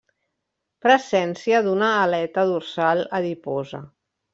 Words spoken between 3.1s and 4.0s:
adiposa.